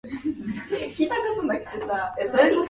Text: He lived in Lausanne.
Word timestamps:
He 0.95 1.07
lived 1.07 1.63
in 1.77 1.85
Lausanne. 1.87 2.57